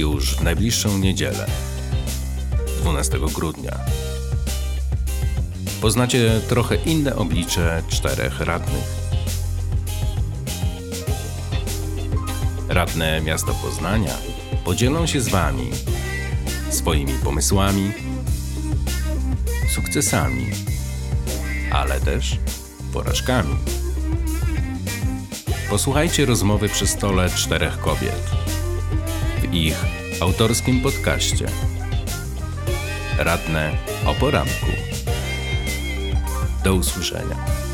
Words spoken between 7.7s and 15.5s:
czterech radnych. Radne miasta Poznania podzielą się z